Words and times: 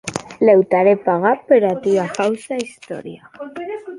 Lèu 0.47 0.61
te 0.71 0.77
harè 0.79 0.93
pagar 1.09 1.33
pera 1.51 1.71
tua 1.83 2.07
fausa 2.17 2.59
istòria. 2.65 3.33